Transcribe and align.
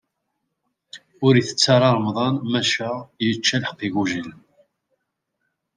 Ur 1.25 1.33
itett 1.35 1.65
ara 1.75 1.89
remḍan, 1.97 2.35
maca 2.51 2.89
yečča 3.25 3.57
lḥeqq 3.61 3.79
igujilen. 3.87 4.39